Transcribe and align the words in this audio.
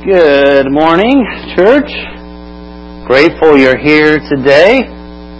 Good 0.00 0.72
morning, 0.72 1.28
church. 1.52 1.92
Grateful 3.04 3.60
you're 3.60 3.76
here 3.76 4.16
today. 4.32 4.80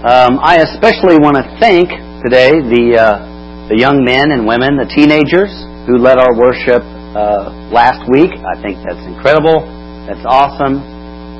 Um, 0.04 0.36
I 0.36 0.60
especially 0.60 1.16
want 1.16 1.40
to 1.40 1.48
thank 1.56 1.88
today 2.20 2.60
the 2.60 2.92
uh, 2.92 3.68
the 3.72 3.80
young 3.80 4.04
men 4.04 4.28
and 4.36 4.44
women, 4.44 4.76
the 4.76 4.84
teenagers 4.84 5.48
who 5.88 5.96
led 5.96 6.20
our 6.20 6.36
worship 6.36 6.84
uh, 7.16 7.72
last 7.72 8.04
week. 8.12 8.36
I 8.36 8.60
think 8.60 8.84
that's 8.84 9.00
incredible. 9.08 9.64
That's 10.04 10.28
awesome. 10.28 10.84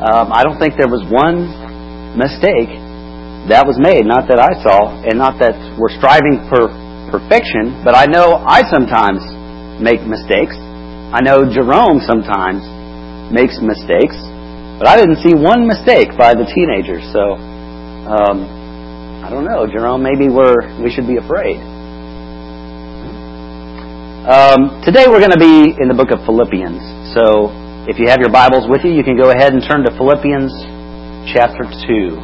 Um, 0.00 0.32
I 0.32 0.40
don't 0.40 0.56
think 0.56 0.80
there 0.80 0.88
was 0.88 1.04
one 1.12 1.44
mistake 2.16 2.72
that 3.52 3.68
was 3.68 3.76
made, 3.76 4.08
not 4.08 4.32
that 4.32 4.40
I 4.40 4.56
saw, 4.64 4.96
and 5.04 5.20
not 5.20 5.36
that 5.44 5.60
we're 5.76 5.92
striving 5.92 6.40
for 6.48 6.72
perfection. 7.12 7.84
But 7.84 7.92
I 7.92 8.08
know 8.08 8.40
I 8.48 8.64
sometimes 8.64 9.20
make 9.76 10.00
mistakes. 10.08 10.56
I 11.12 11.20
know 11.20 11.44
Jerome 11.44 12.00
sometimes 12.00 12.64
makes 13.30 13.62
mistakes, 13.62 14.18
but 14.78 14.86
I 14.86 14.98
didn't 14.98 15.22
see 15.22 15.34
one 15.34 15.66
mistake 15.66 16.12
by 16.18 16.34
the 16.34 16.44
teenagers. 16.44 17.06
So 17.14 17.38
um, 18.10 19.22
I 19.22 19.30
don't 19.30 19.44
know, 19.44 19.66
Jerome. 19.66 20.02
Maybe 20.02 20.28
we're 20.28 20.66
we 20.82 20.90
should 20.90 21.06
be 21.06 21.16
afraid. 21.16 21.62
Um, 24.20 24.82
today 24.84 25.06
we're 25.08 25.22
going 25.22 25.32
to 25.32 25.40
be 25.40 25.74
in 25.80 25.88
the 25.88 25.96
book 25.96 26.10
of 26.10 26.20
Philippians. 26.26 27.14
So 27.14 27.48
if 27.86 27.98
you 27.98 28.08
have 28.08 28.20
your 28.20 28.32
Bibles 28.32 28.68
with 28.68 28.84
you, 28.84 28.92
you 28.92 29.04
can 29.04 29.16
go 29.16 29.30
ahead 29.30 29.52
and 29.52 29.62
turn 29.62 29.84
to 29.84 29.92
Philippians 29.96 30.52
chapter 31.30 31.68
two. 31.86 32.18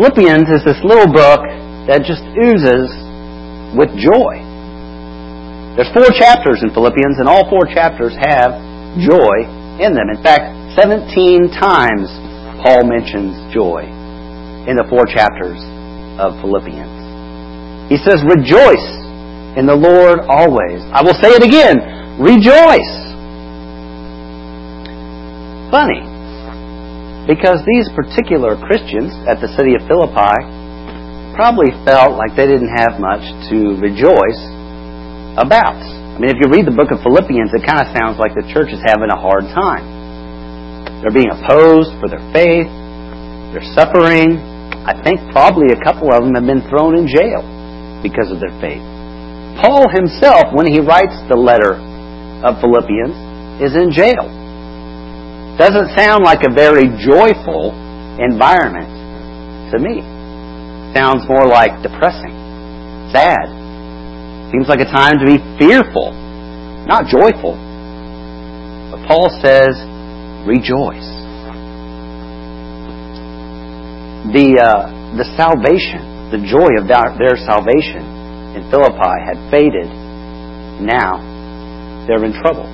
Philippians 0.00 0.48
is 0.50 0.62
this 0.66 0.80
little 0.82 1.06
book 1.06 1.44
that 1.86 2.02
just 2.02 2.24
oozes 2.34 2.90
with 3.76 3.92
joy. 3.94 4.42
There's 5.76 5.90
four 5.92 6.10
chapters 6.14 6.62
in 6.62 6.70
Philippians, 6.72 7.18
and 7.20 7.28
all 7.28 7.50
four 7.50 7.66
chapters 7.66 8.14
have 8.18 8.56
joy 9.00 9.46
in 9.82 9.94
them. 9.94 10.10
In 10.10 10.20
fact, 10.22 10.54
17 10.78 11.50
times 11.54 12.10
Paul 12.62 12.86
mentions 12.86 13.34
joy 13.52 13.84
in 14.66 14.74
the 14.78 14.86
four 14.88 15.04
chapters 15.04 15.60
of 16.18 16.38
Philippians. 16.40 17.90
He 17.90 18.00
says, 18.00 18.24
Rejoice 18.24 18.88
in 19.58 19.66
the 19.66 19.76
Lord 19.76 20.24
always. 20.26 20.82
I 20.90 21.02
will 21.02 21.14
say 21.20 21.30
it 21.34 21.44
again, 21.44 21.78
rejoice. 22.18 22.94
Funny, 25.68 26.02
because 27.26 27.60
these 27.66 27.88
particular 27.92 28.56
Christians 28.56 29.12
at 29.26 29.40
the 29.40 29.48
city 29.56 29.74
of 29.74 29.82
Philippi 29.88 30.38
probably 31.34 31.74
felt 31.84 32.14
like 32.14 32.36
they 32.38 32.46
didn't 32.46 32.70
have 32.70 33.02
much 33.02 33.24
to 33.50 33.74
rejoice 33.82 34.40
about. 35.36 35.82
I 36.14 36.22
mean, 36.22 36.30
if 36.30 36.38
you 36.38 36.46
read 36.46 36.62
the 36.62 36.76
book 36.78 36.94
of 36.94 37.02
Philippians, 37.02 37.50
it 37.50 37.66
kind 37.66 37.82
of 37.82 37.90
sounds 37.90 38.22
like 38.22 38.38
the 38.38 38.46
church 38.54 38.70
is 38.70 38.78
having 38.86 39.10
a 39.10 39.18
hard 39.18 39.50
time. 39.50 39.82
They're 41.02 41.10
being 41.10 41.34
opposed 41.34 41.90
for 41.98 42.06
their 42.06 42.22
faith. 42.30 42.70
They're 43.50 43.66
suffering. 43.74 44.38
I 44.86 44.94
think 45.02 45.18
probably 45.34 45.74
a 45.74 45.80
couple 45.82 46.14
of 46.14 46.22
them 46.22 46.38
have 46.38 46.46
been 46.46 46.62
thrown 46.70 46.94
in 46.94 47.10
jail 47.10 47.42
because 47.98 48.30
of 48.30 48.38
their 48.38 48.54
faith. 48.62 48.78
Paul 49.58 49.90
himself, 49.90 50.54
when 50.54 50.70
he 50.70 50.78
writes 50.78 51.18
the 51.26 51.34
letter 51.34 51.82
of 52.46 52.62
Philippians, 52.62 53.58
is 53.58 53.74
in 53.74 53.90
jail. 53.90 54.30
Doesn't 55.58 55.98
sound 55.98 56.22
like 56.22 56.46
a 56.46 56.52
very 56.54 56.94
joyful 56.94 57.74
environment 58.22 59.74
to 59.74 59.82
me. 59.82 59.98
Sounds 60.94 61.26
more 61.26 61.50
like 61.50 61.82
depressing, 61.82 62.38
sad, 63.10 63.63
Seems 64.52 64.68
like 64.68 64.80
a 64.80 64.90
time 64.90 65.18
to 65.18 65.26
be 65.26 65.38
fearful, 65.56 66.12
not 66.84 67.06
joyful. 67.06 67.56
But 68.92 69.08
Paul 69.08 69.28
says, 69.40 69.74
rejoice. 70.44 71.08
The, 74.30 74.60
uh, 74.60 75.16
the 75.16 75.26
salvation, 75.36 76.30
the 76.30 76.40
joy 76.44 76.76
of 76.80 76.88
their 76.88 77.36
salvation 77.36 78.04
in 78.56 78.70
Philippi 78.70 79.14
had 79.24 79.36
faded. 79.50 79.88
Now 80.80 81.18
they're 82.06 82.24
in 82.24 82.32
trouble. 82.40 82.68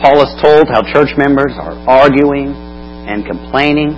Paul 0.00 0.22
is 0.22 0.32
told 0.40 0.68
how 0.70 0.82
church 0.82 1.14
members 1.18 1.54
are 1.58 1.74
arguing 1.86 2.54
and 3.06 3.26
complaining, 3.26 3.90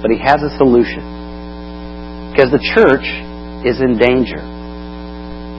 but 0.00 0.10
he 0.10 0.18
has 0.18 0.42
a 0.42 0.56
solution. 0.56 2.32
Because 2.32 2.50
the 2.50 2.62
church 2.74 3.04
is 3.66 3.80
in 3.80 3.98
danger 3.98 4.40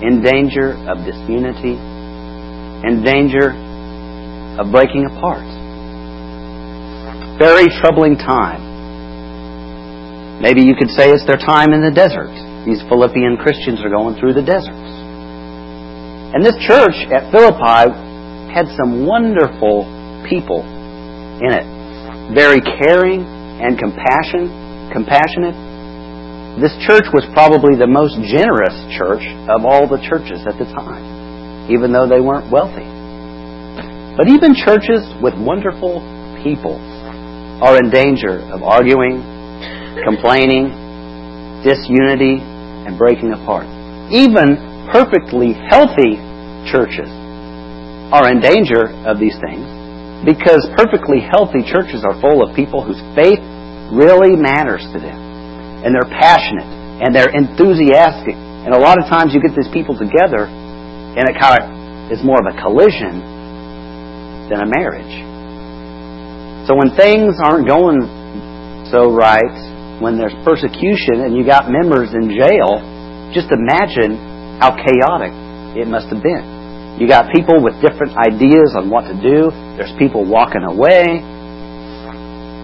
in 0.03 0.21
danger 0.21 0.75
of 0.91 0.99
disunity, 1.07 1.79
in 2.83 3.01
danger 3.03 3.55
of 4.59 4.69
breaking 4.69 5.07
apart. 5.07 5.47
Very 7.39 7.71
troubling 7.79 8.19
time. 8.19 8.61
Maybe 10.41 10.61
you 10.61 10.75
could 10.75 10.89
say 10.91 11.09
it's 11.09 11.25
their 11.25 11.39
time 11.39 11.71
in 11.71 11.81
the 11.81 11.91
desert. 11.91 12.35
These 12.67 12.83
Philippian 12.91 13.37
Christians 13.39 13.79
are 13.79 13.89
going 13.89 14.19
through 14.19 14.33
the 14.33 14.43
deserts. 14.43 14.91
And 16.35 16.43
this 16.43 16.59
church 16.67 16.99
at 17.07 17.31
Philippi 17.31 17.95
had 18.51 18.67
some 18.75 19.07
wonderful 19.07 19.87
people 20.27 20.67
in 21.39 21.51
it. 21.55 21.65
Very 22.35 22.59
caring 22.59 23.23
and 23.63 23.79
compassion, 23.79 24.91
compassionate 24.91 25.55
this 26.61 26.77
church 26.85 27.09
was 27.09 27.25
probably 27.33 27.73
the 27.73 27.89
most 27.89 28.13
generous 28.29 28.77
church 28.93 29.25
of 29.49 29.65
all 29.65 29.89
the 29.89 29.97
churches 30.05 30.45
at 30.45 30.53
the 30.61 30.69
time, 30.69 31.65
even 31.65 31.89
though 31.89 32.05
they 32.05 32.21
weren't 32.21 32.53
wealthy. 32.53 32.85
But 34.13 34.29
even 34.29 34.53
churches 34.53 35.01
with 35.17 35.33
wonderful 35.33 36.05
people 36.45 36.77
are 37.57 37.81
in 37.81 37.89
danger 37.89 38.37
of 38.53 38.61
arguing, 38.61 39.25
complaining, 40.05 40.69
disunity, 41.65 42.37
and 42.37 43.01
breaking 43.01 43.33
apart. 43.33 43.65
Even 44.13 44.85
perfectly 44.93 45.57
healthy 45.57 46.21
churches 46.69 47.09
are 48.13 48.29
in 48.29 48.37
danger 48.37 48.93
of 49.09 49.17
these 49.17 49.33
things 49.41 49.65
because 50.21 50.69
perfectly 50.77 51.17
healthy 51.17 51.65
churches 51.65 52.05
are 52.05 52.13
full 52.21 52.45
of 52.45 52.55
people 52.55 52.85
whose 52.85 53.01
faith 53.17 53.41
really 53.89 54.37
matters 54.37 54.85
to 54.93 55.01
them 55.01 55.22
and 55.83 55.91
they're 55.91 56.07
passionate 56.07 56.65
and 57.03 57.11
they're 57.11 57.35
enthusiastic. 57.35 58.35
And 58.35 58.71
a 58.71 58.79
lot 58.79 58.95
of 58.95 59.11
times 59.11 59.35
you 59.35 59.43
get 59.43 59.51
these 59.51 59.67
people 59.75 59.99
together 59.99 60.47
and 60.47 61.27
it 61.27 61.35
kind 61.35 61.59
of 61.59 61.67
is 62.11 62.23
more 62.23 62.39
of 62.39 62.47
a 62.47 62.55
collision 62.63 63.19
than 64.47 64.63
a 64.63 64.67
marriage. 64.67 65.11
So 66.67 66.79
when 66.79 66.95
things 66.95 67.35
aren't 67.43 67.67
going 67.67 68.07
so 68.87 69.11
right, 69.11 69.99
when 69.99 70.17
there's 70.17 70.33
persecution 70.47 71.27
and 71.27 71.35
you 71.35 71.43
got 71.45 71.67
members 71.67 72.15
in 72.15 72.31
jail, 72.31 72.79
just 73.35 73.51
imagine 73.51 74.15
how 74.63 74.71
chaotic 74.71 75.35
it 75.75 75.87
must 75.87 76.07
have 76.07 76.23
been. 76.23 76.95
You 76.99 77.07
got 77.07 77.33
people 77.33 77.59
with 77.59 77.75
different 77.81 78.15
ideas 78.15 78.79
on 78.79 78.89
what 78.89 79.03
to 79.11 79.15
do. 79.19 79.51
There's 79.75 79.91
people 79.99 80.23
walking 80.23 80.63
away. 80.63 81.19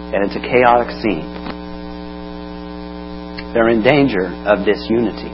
And 0.10 0.26
it's 0.26 0.36
a 0.36 0.42
chaotic 0.42 0.90
scene 1.04 1.59
they're 3.54 3.70
in 3.70 3.82
danger 3.82 4.28
of 4.48 4.66
disunity. 4.66 5.32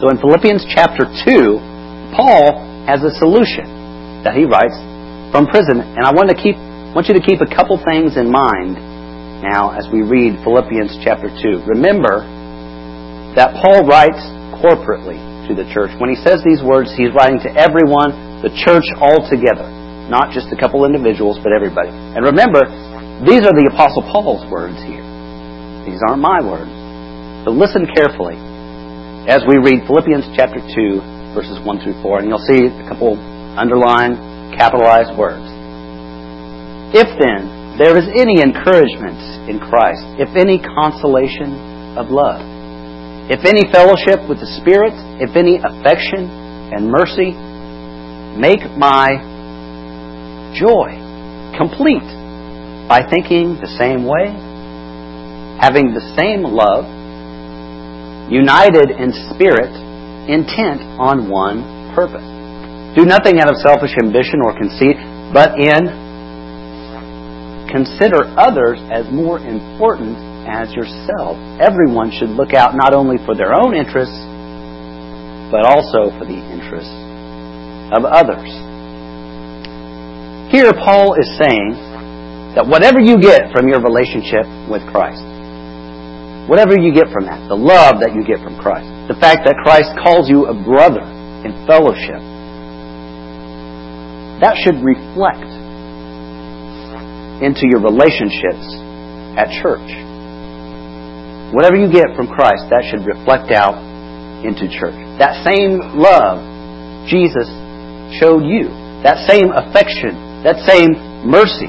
So 0.00 0.08
in 0.08 0.16
Philippians 0.16 0.64
chapter 0.72 1.04
2, 1.04 2.14
Paul 2.16 2.56
has 2.88 3.04
a 3.04 3.12
solution 3.20 4.24
that 4.24 4.32
he 4.32 4.48
writes 4.48 4.76
from 5.30 5.46
prison. 5.46 5.80
And 5.80 6.02
I 6.02 6.10
want, 6.10 6.28
to 6.32 6.36
keep, 6.36 6.56
want 6.96 7.06
you 7.06 7.14
to 7.14 7.24
keep 7.24 7.40
a 7.40 7.50
couple 7.50 7.78
things 7.80 8.16
in 8.16 8.32
mind 8.32 8.80
now 9.44 9.72
as 9.72 9.88
we 9.88 10.02
read 10.02 10.40
Philippians 10.44 11.00
chapter 11.04 11.28
2. 11.28 11.68
Remember 11.68 12.24
that 13.36 13.54
Paul 13.62 13.86
writes 13.86 14.20
corporately 14.58 15.20
to 15.48 15.54
the 15.54 15.64
church. 15.72 15.94
When 15.96 16.10
he 16.10 16.18
says 16.18 16.42
these 16.44 16.60
words, 16.60 16.92
he's 16.96 17.14
writing 17.14 17.40
to 17.46 17.50
everyone, 17.54 18.42
the 18.42 18.52
church 18.64 18.84
altogether, 18.98 19.68
not 20.10 20.32
just 20.32 20.52
a 20.52 20.58
couple 20.58 20.84
individuals, 20.84 21.38
but 21.40 21.54
everybody. 21.54 21.90
And 21.90 22.26
remember, 22.26 22.66
these 23.24 23.44
are 23.44 23.54
the 23.54 23.68
Apostle 23.72 24.02
Paul's 24.08 24.44
words 24.50 24.80
here. 24.82 25.04
These 25.86 26.00
aren't 26.08 26.20
my 26.20 26.40
words. 26.40 26.79
So 27.40 27.56
listen 27.56 27.88
carefully 27.88 28.36
as 29.24 29.40
we 29.48 29.56
read 29.56 29.88
Philippians 29.88 30.28
chapter 30.36 30.60
2, 30.60 31.32
verses 31.32 31.56
1 31.64 31.80
through 31.80 31.96
4, 32.04 32.20
and 32.20 32.28
you'll 32.28 32.44
see 32.44 32.68
a 32.68 32.84
couple 32.84 33.16
underlined, 33.56 34.52
capitalized 34.60 35.16
words. 35.16 35.48
If 36.92 37.08
then 37.16 37.80
there 37.80 37.96
is 37.96 38.04
any 38.12 38.44
encouragement 38.44 39.48
in 39.48 39.56
Christ, 39.56 40.04
if 40.20 40.36
any 40.36 40.60
consolation 40.60 41.96
of 41.96 42.12
love, 42.12 42.44
if 43.32 43.40
any 43.48 43.64
fellowship 43.72 44.20
with 44.28 44.36
the 44.36 44.50
Spirit, 44.60 44.92
if 45.16 45.32
any 45.32 45.56
affection 45.64 46.28
and 46.76 46.92
mercy, 46.92 47.32
make 48.36 48.68
my 48.76 49.16
joy 50.52 50.92
complete 51.56 52.04
by 52.84 53.00
thinking 53.08 53.56
the 53.56 53.72
same 53.80 54.04
way, 54.04 54.28
having 55.56 55.96
the 55.96 56.04
same 56.20 56.44
love, 56.44 56.99
united 58.30 58.94
in 58.94 59.10
spirit, 59.34 59.74
intent 60.30 60.80
on 60.96 61.28
one 61.28 61.92
purpose. 61.94 62.24
Do 62.94 63.04
nothing 63.04 63.42
out 63.42 63.50
of 63.50 63.58
selfish 63.58 63.94
ambition 63.98 64.38
or 64.42 64.54
conceit, 64.54 64.94
but 65.34 65.58
in 65.58 65.90
consider 67.70 68.26
others 68.38 68.78
as 68.90 69.10
more 69.10 69.38
important 69.38 70.14
as 70.46 70.72
yourself. 70.74 71.38
Everyone 71.58 72.10
should 72.10 72.30
look 72.30 72.54
out 72.54 72.74
not 72.74 72.94
only 72.94 73.18
for 73.26 73.34
their 73.34 73.54
own 73.54 73.74
interests, 73.74 74.18
but 75.50 75.66
also 75.66 76.10
for 76.18 76.26
the 76.26 76.38
interests 76.50 76.94
of 77.90 78.06
others. 78.06 78.50
Here, 80.50 80.72
Paul 80.74 81.14
is 81.14 81.30
saying 81.38 82.54
that 82.54 82.66
whatever 82.66 82.98
you 82.98 83.18
get 83.22 83.50
from 83.54 83.68
your 83.70 83.78
relationship 83.78 84.46
with 84.66 84.82
Christ, 84.90 85.22
whatever 86.48 86.78
you 86.78 86.94
get 86.94 87.12
from 87.12 87.26
that, 87.26 87.40
the 87.48 87.56
love 87.56 88.00
that 88.00 88.14
you 88.14 88.24
get 88.24 88.40
from 88.40 88.56
Christ, 88.60 88.88
the 89.08 89.18
fact 89.18 89.44
that 89.44 89.56
Christ 89.64 89.92
calls 90.00 90.28
you 90.28 90.46
a 90.46 90.54
brother 90.54 91.04
in 91.44 91.52
fellowship, 91.66 92.22
that 94.40 94.56
should 94.64 94.80
reflect 94.80 95.44
into 97.44 97.68
your 97.68 97.80
relationships 97.80 98.64
at 99.36 99.48
church. 99.60 99.88
Whatever 101.52 101.76
you 101.76 101.90
get 101.90 102.14
from 102.14 102.28
Christ, 102.28 102.70
that 102.70 102.86
should 102.88 103.04
reflect 103.04 103.50
out 103.50 103.76
into 104.44 104.68
church. 104.68 104.96
That 105.18 105.44
same 105.44 105.80
love 105.98 106.40
Jesus 107.08 107.48
showed 108.16 108.44
you, 108.44 108.68
that 109.02 109.26
same 109.28 109.52
affection, 109.52 110.44
that 110.44 110.62
same 110.64 110.94
mercy, 111.26 111.68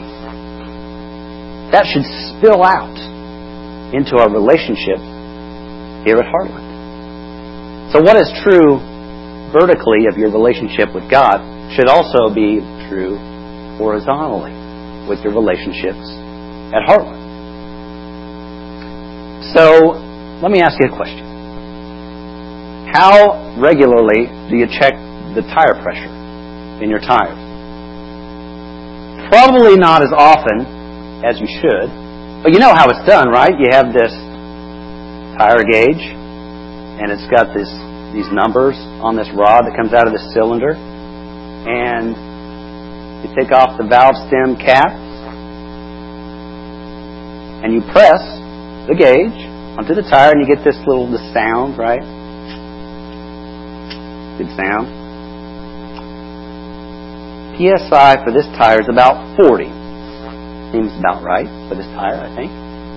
that 1.71 1.87
should 1.87 2.03
spill 2.35 2.63
out 2.63 3.00
into 3.93 4.17
our 4.17 4.29
relationship 4.31 4.97
here 6.07 6.17
at 6.17 6.27
Heartland. 6.31 7.91
So 7.91 7.99
what 8.01 8.15
is 8.15 8.31
true 8.43 8.79
vertically 9.51 10.07
of 10.07 10.17
your 10.17 10.31
relationship 10.31 10.95
with 10.95 11.09
God 11.11 11.43
should 11.75 11.87
also 11.87 12.33
be 12.33 12.59
true 12.87 13.19
horizontally 13.77 14.55
with 15.07 15.19
your 15.23 15.33
relationships 15.33 16.07
at 16.71 16.87
Heartland. 16.87 17.19
So, 19.53 19.99
let 20.41 20.51
me 20.51 20.61
ask 20.61 20.79
you 20.79 20.87
a 20.87 20.95
question. 20.95 21.27
How 22.93 23.55
regularly 23.59 24.31
do 24.49 24.55
you 24.55 24.67
check 24.67 24.93
the 25.35 25.43
tire 25.51 25.75
pressure 25.83 26.13
in 26.81 26.89
your 26.89 26.99
tires? 26.99 27.39
Probably 29.27 29.75
not 29.75 30.03
as 30.03 30.11
often 30.15 31.23
as 31.23 31.39
you 31.39 31.47
should, 31.47 32.00
but 32.41 32.51
you 32.53 32.59
know 32.59 32.73
how 32.73 32.89
it's 32.89 33.05
done, 33.05 33.29
right? 33.29 33.53
You 33.53 33.69
have 33.69 33.93
this 33.93 34.11
tire 35.37 35.61
gauge, 35.61 36.01
and 36.01 37.11
it's 37.11 37.29
got 37.29 37.53
this 37.53 37.69
these 38.13 38.27
numbers 38.33 38.75
on 38.99 39.15
this 39.15 39.29
rod 39.37 39.63
that 39.69 39.77
comes 39.77 39.93
out 39.93 40.07
of 40.07 40.13
the 40.13 40.19
cylinder, 40.33 40.73
and 40.73 42.17
you 43.21 43.29
take 43.37 43.53
off 43.53 43.77
the 43.77 43.85
valve 43.85 44.17
stem 44.25 44.57
cap, 44.57 44.89
and 47.61 47.73
you 47.73 47.81
press 47.93 48.21
the 48.89 48.95
gauge 48.97 49.45
onto 49.77 49.93
the 49.93 50.01
tire, 50.09 50.33
and 50.33 50.41
you 50.41 50.49
get 50.49 50.65
this 50.65 50.77
little 50.87 51.05
the 51.09 51.21
sound, 51.33 51.77
right? 51.77 52.01
Good 54.41 54.49
sound. 54.57 54.89
PSI 57.53 58.23
for 58.25 58.31
this 58.33 58.49
tire 58.57 58.81
is 58.81 58.89
about 58.89 59.37
40. 59.37 59.80
Seems 60.71 60.91
about 60.99 61.23
right 61.23 61.47
for 61.67 61.75
this 61.75 61.87
tire, 61.93 62.15
I 62.15 62.31
think. 62.35 62.51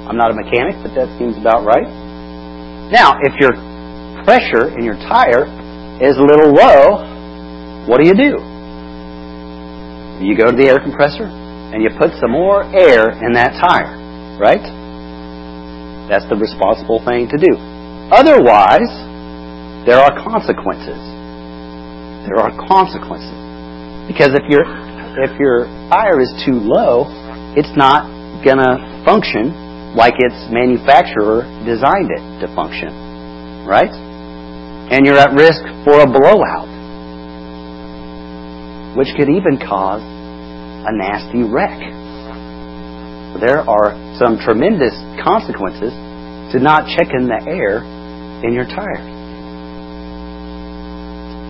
I'm 0.06 0.17
not 0.17 0.31
a 0.31 0.35
mechanic, 0.35 0.79
but 0.82 0.94
that 0.94 1.11
seems 1.19 1.37
about 1.37 1.67
right. 1.67 1.91
Now, 2.94 3.19
if 3.23 3.35
your 3.41 3.50
pressure 4.23 4.71
in 4.71 4.85
your 4.85 4.94
tire 4.94 5.50
is 5.99 6.17
a 6.17 6.25
little 6.25 6.55
low, 6.55 7.03
what 7.87 7.99
do 7.99 8.06
you 8.06 8.15
do? 8.15 8.38
You 10.23 10.37
go 10.38 10.53
to 10.53 10.56
the 10.56 10.71
air 10.71 10.79
compressor 10.79 11.26
and 11.26 11.82
you 11.82 11.91
put 11.99 12.15
some 12.23 12.31
more 12.31 12.62
air 12.71 13.11
in 13.11 13.35
that 13.35 13.59
tire, 13.59 13.99
right? 14.38 14.62
That's 16.09 16.29
the 16.29 16.37
responsible 16.37 17.03
thing 17.03 17.27
to 17.32 17.38
do. 17.41 17.56
Otherwise, 18.15 18.93
there 19.88 19.99
are 19.99 20.12
consequences. 20.15 21.00
There 22.29 22.38
are 22.38 22.53
consequences. 22.69 23.37
Because 24.06 24.37
if 24.37 24.44
your 24.49 24.65
if 25.25 25.38
your 25.38 25.67
tire 25.88 26.20
is 26.20 26.31
too 26.44 26.61
low, 26.61 27.06
it's 27.56 27.77
not 27.77 28.11
going 28.43 28.59
to 28.59 29.03
function 29.05 29.95
like 29.95 30.15
its 30.19 30.51
manufacturer 30.51 31.47
designed 31.62 32.11
it 32.11 32.23
to 32.43 32.51
function. 32.55 32.91
Right? 33.65 33.91
And 34.91 35.06
you're 35.06 35.19
at 35.19 35.33
risk 35.33 35.62
for 35.87 36.03
a 36.03 36.06
blowout, 36.06 36.69
which 38.99 39.09
could 39.17 39.31
even 39.31 39.56
cause 39.62 40.03
a 40.03 40.93
nasty 40.93 41.43
wreck. 41.43 41.79
There 43.41 43.62
are 43.62 43.95
some 44.19 44.39
tremendous 44.39 44.95
consequences 45.23 45.95
to 46.53 46.59
not 46.59 46.87
checking 46.87 47.27
the 47.27 47.41
air 47.47 47.83
in 48.45 48.53
your 48.53 48.67
tires. 48.67 49.15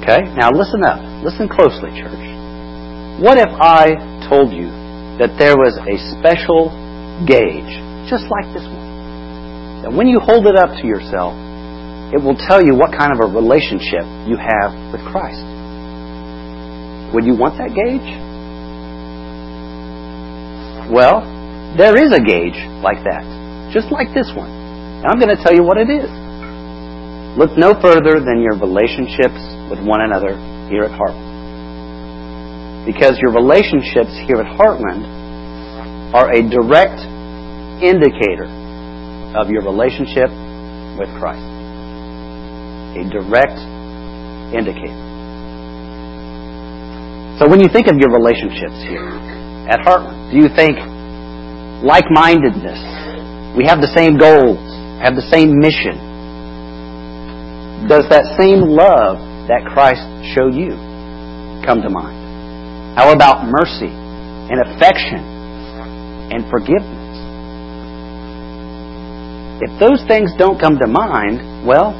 Okay? 0.04 0.20
Now 0.36 0.52
listen 0.52 0.84
up. 0.84 1.00
Listen 1.24 1.48
closely, 1.48 1.90
church. 1.96 2.24
What 3.20 3.38
if 3.38 3.48
I 3.56 3.96
told 4.28 4.52
you 4.52 4.83
that 5.18 5.38
there 5.38 5.54
was 5.54 5.78
a 5.78 5.96
special 6.18 6.74
gauge, 7.26 7.70
just 8.10 8.26
like 8.26 8.50
this 8.50 8.66
one? 8.66 9.86
That 9.86 9.92
when 9.92 10.08
you 10.08 10.18
hold 10.18 10.46
it 10.46 10.56
up 10.56 10.74
to 10.80 10.86
yourself, 10.86 11.36
it 12.14 12.22
will 12.22 12.36
tell 12.36 12.62
you 12.62 12.74
what 12.74 12.90
kind 12.90 13.12
of 13.14 13.20
a 13.22 13.28
relationship 13.30 14.02
you 14.26 14.36
have 14.38 14.74
with 14.90 15.02
Christ. 15.06 15.42
Would 17.14 17.24
you 17.24 17.38
want 17.38 17.58
that 17.58 17.70
gauge? 17.70 18.10
Well, 20.90 21.22
there 21.76 21.98
is 21.98 22.12
a 22.12 22.22
gauge 22.22 22.58
like 22.82 23.02
that, 23.02 23.22
just 23.72 23.90
like 23.90 24.14
this 24.14 24.30
one. 24.34 24.50
And 24.50 25.06
I'm 25.06 25.18
going 25.18 25.34
to 25.34 25.42
tell 25.42 25.54
you 25.54 25.62
what 25.62 25.78
it 25.78 25.90
is. 25.90 26.10
Look 27.38 27.58
no 27.58 27.74
further 27.74 28.22
than 28.22 28.38
your 28.38 28.54
relationships 28.54 29.42
with 29.70 29.82
one 29.82 30.02
another 30.02 30.38
here 30.70 30.84
at 30.84 30.94
Heartland. 30.94 31.33
Because 32.84 33.18
your 33.20 33.32
relationships 33.32 34.12
here 34.28 34.40
at 34.40 34.50
Heartland 34.60 35.08
are 36.12 36.30
a 36.30 36.42
direct 36.44 37.00
indicator 37.82 38.46
of 39.34 39.50
your 39.50 39.62
relationship 39.62 40.30
with 40.98 41.08
Christ. 41.18 41.42
A 42.94 43.02
direct 43.10 43.58
indicator. 44.54 45.02
So 47.38 47.48
when 47.50 47.58
you 47.58 47.68
think 47.68 47.88
of 47.88 47.98
your 47.98 48.10
relationships 48.14 48.78
here 48.86 49.08
at 49.66 49.80
Heartland, 49.80 50.30
do 50.30 50.38
you 50.38 50.48
think 50.54 50.78
like 51.82 52.04
mindedness? 52.10 52.78
We 53.56 53.64
have 53.66 53.80
the 53.80 53.90
same 53.94 54.16
goals, 54.18 54.62
have 55.02 55.16
the 55.16 55.26
same 55.30 55.58
mission. 55.58 55.98
Does 57.88 58.08
that 58.08 58.36
same 58.38 58.62
love 58.62 59.18
that 59.48 59.66
Christ 59.66 60.06
showed 60.34 60.54
you 60.54 60.78
come 61.66 61.82
to 61.82 61.90
mind? 61.90 62.23
How 62.94 63.12
about 63.12 63.44
mercy 63.50 63.90
and 63.90 64.60
affection 64.62 65.18
and 66.30 66.48
forgiveness? 66.48 67.02
If 69.66 69.80
those 69.80 70.06
things 70.06 70.30
don't 70.38 70.60
come 70.60 70.78
to 70.78 70.86
mind, 70.86 71.66
well, 71.66 71.90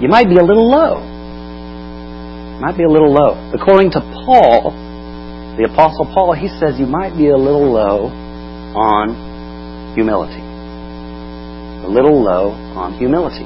you 0.00 0.08
might 0.08 0.28
be 0.28 0.36
a 0.36 0.42
little 0.42 0.70
low. 0.70 1.04
Might 2.60 2.78
be 2.78 2.84
a 2.84 2.88
little 2.88 3.12
low. 3.12 3.36
According 3.52 3.90
to 3.92 4.00
Paul, 4.00 4.72
the 5.58 5.68
Apostle 5.70 6.06
Paul, 6.12 6.32
he 6.32 6.48
says 6.48 6.80
you 6.80 6.86
might 6.86 7.14
be 7.14 7.28
a 7.28 7.36
little 7.36 7.70
low 7.70 8.08
on 8.72 9.92
humility. 9.94 10.40
A 11.84 11.88
little 11.88 12.22
low 12.22 12.52
on 12.76 12.96
humility. 12.96 13.44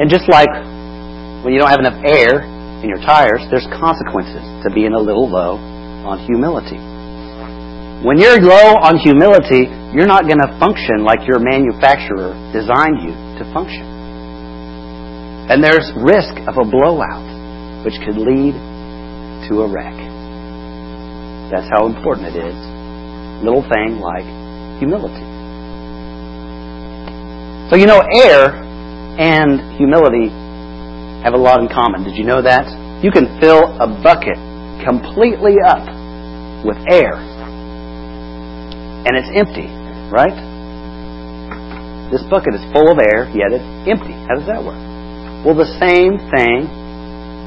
And 0.00 0.08
just 0.08 0.30
like 0.30 0.48
when 1.44 1.52
you 1.52 1.58
don't 1.58 1.68
have 1.68 1.80
enough 1.80 2.00
air 2.06 2.55
in 2.82 2.88
your 2.88 3.00
tires, 3.00 3.40
there's 3.50 3.66
consequences 3.80 4.44
to 4.64 4.68
being 4.74 4.92
a 4.92 5.00
little 5.00 5.28
low 5.28 5.56
on 6.04 6.18
humility. 6.24 6.78
When 8.04 8.18
you're 8.18 8.38
low 8.40 8.76
on 8.76 8.98
humility, 8.98 9.66
you're 9.96 10.06
not 10.06 10.28
going 10.28 10.38
to 10.38 10.50
function 10.60 11.02
like 11.02 11.26
your 11.26 11.40
manufacturer 11.40 12.36
designed 12.52 13.00
you 13.00 13.16
to 13.40 13.44
function. 13.52 13.82
And 15.48 15.64
there's 15.64 15.88
risk 15.96 16.36
of 16.44 16.60
a 16.60 16.66
blowout, 16.68 17.24
which 17.84 17.96
could 18.04 18.20
lead 18.20 18.52
to 19.48 19.62
a 19.62 19.68
wreck. 19.68 19.96
That's 21.50 21.68
how 21.70 21.86
important 21.86 22.34
it 22.34 22.36
is. 22.36 22.58
Little 23.42 23.62
thing 23.62 23.98
like 23.98 24.26
humility. 24.78 25.24
So 27.70 27.76
you 27.76 27.86
know, 27.86 28.02
air 28.12 28.54
and 29.18 29.58
humility 29.76 30.28
have 31.22 31.34
a 31.34 31.40
lot 31.40 31.60
in 31.60 31.68
common. 31.68 32.04
Did 32.04 32.16
you 32.16 32.24
know 32.24 32.42
that? 32.42 32.66
You 33.02 33.10
can 33.10 33.38
fill 33.40 33.76
a 33.80 33.86
bucket 34.02 34.36
completely 34.84 35.56
up 35.64 35.84
with 36.64 36.76
air 36.90 37.36
and 39.06 39.14
it's 39.14 39.30
empty, 39.38 39.70
right? 40.10 40.34
This 42.10 42.22
bucket 42.26 42.54
is 42.54 42.62
full 42.72 42.90
of 42.90 42.98
air, 42.98 43.30
yet 43.30 43.54
it's 43.54 43.62
empty. 43.86 44.14
How 44.26 44.34
does 44.34 44.46
that 44.50 44.62
work? 44.62 44.78
Well, 45.46 45.54
the 45.54 45.78
same 45.78 46.18
thing 46.34 46.66